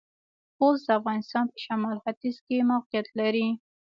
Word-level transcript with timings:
خوست 0.55 0.83
د 0.87 0.89
افغانستان 0.99 1.45
پۀ 1.53 1.57
شمالختيځ 1.65 2.35
کې 2.45 2.57
موقعيت 2.71 3.07
لري. 3.19 3.47